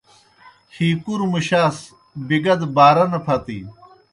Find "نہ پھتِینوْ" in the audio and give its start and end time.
3.11-3.71